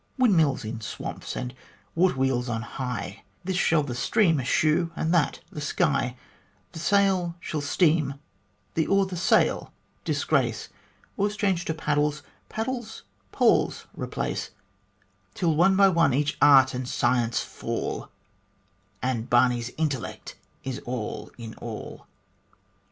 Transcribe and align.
Windmills 0.17 0.65
in 0.65 0.81
swamps 0.81 1.35
and 1.35 1.53
water 1.93 2.15
wheels 2.15 2.49
on 2.49 2.63
high, 2.63 3.21
This 3.43 3.55
shall 3.55 3.83
the 3.83 3.93
stream 3.93 4.39
eschew 4.39 4.89
and 4.95 5.13
that 5.13 5.41
the 5.51 5.61
sky; 5.61 6.17
The 6.71 6.79
sail 6.79 7.35
shall 7.39 7.61
steam, 7.61 8.15
the 8.73 8.87
oar 8.87 9.05
the 9.05 9.15
sail 9.15 9.71
disgrace, 10.03 10.69
Oars 11.17 11.37
change 11.37 11.65
to 11.65 11.75
paddles, 11.75 12.23
paddles 12.49 13.03
poles 13.31 13.85
replace, 13.95 14.49
Till 15.35 15.55
one 15.55 15.75
by 15.75 15.87
one 15.89 16.15
each 16.15 16.35
art 16.41 16.73
and 16.73 16.89
science 16.89 17.41
fall, 17.43 18.09
And 19.03 19.29
Barney's 19.29 19.69
intellect 19.77 20.33
is 20.63 20.79
all 20.83 21.29
in 21.37 21.53
all. 21.59 22.07